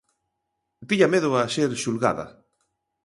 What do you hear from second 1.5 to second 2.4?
ser xulgada.